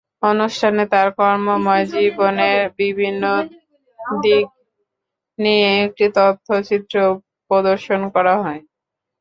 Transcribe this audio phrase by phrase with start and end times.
[0.23, 3.23] অনুষ্ঠানে তাঁর কর্মময় জীবনের বিভিন্ন
[4.21, 4.45] দিক
[5.39, 7.09] নিয়ে একটি তথ্যচিত্রও
[7.51, 8.61] প্রদর্শন করা হয়।